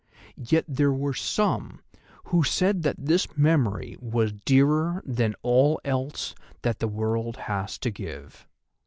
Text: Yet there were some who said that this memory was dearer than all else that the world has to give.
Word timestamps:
Yet 0.35 0.65
there 0.67 0.91
were 0.91 1.13
some 1.13 1.83
who 2.23 2.43
said 2.43 2.81
that 2.81 2.95
this 2.97 3.37
memory 3.37 3.95
was 3.99 4.31
dearer 4.31 5.03
than 5.05 5.35
all 5.43 5.79
else 5.85 6.33
that 6.63 6.79
the 6.79 6.87
world 6.87 7.37
has 7.37 7.77
to 7.77 7.91
give. 7.91 8.47